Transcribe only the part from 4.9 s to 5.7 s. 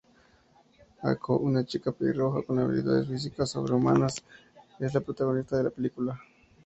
la protagonista de la